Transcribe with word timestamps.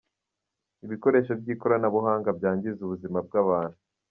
Ibikoresho 0.85 1.31
by’ikoranabuhanga 1.41 2.29
byangiza 2.37 2.79
ubuzima 2.83 3.17
bw’abantu 3.27 3.77